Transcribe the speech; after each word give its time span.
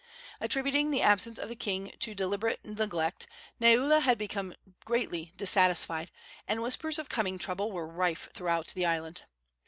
Attributing 0.39 0.89
the 0.89 1.03
absence 1.03 1.37
of 1.37 1.47
the 1.47 1.55
king 1.55 1.91
to 1.99 2.15
deliberate 2.15 2.65
neglect, 2.65 3.27
Neula 3.61 4.01
had 4.01 4.17
become 4.17 4.55
greatly 4.83 5.31
dissatisfied, 5.37 6.09
and 6.47 6.63
whispers 6.63 6.97
of 6.97 7.07
coming 7.07 7.37
trouble 7.37 7.71
were 7.71 7.85
rife 7.87 8.27
throughout 8.33 8.69
the 8.69 8.83
island. 8.87 9.25